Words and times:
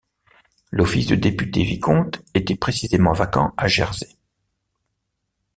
L’office 0.71 1.05
de 1.05 1.13
député-vicomte 1.15 2.23
était 2.33 2.55
précisément 2.55 3.13
vacant 3.13 3.53
à 3.55 3.67
Jersey. 3.67 4.17